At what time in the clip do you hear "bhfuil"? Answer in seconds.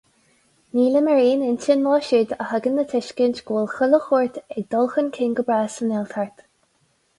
3.67-3.77